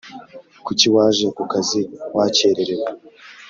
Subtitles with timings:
[0.65, 1.81] Kuki waje ku kazi
[2.15, 2.87] wakererewe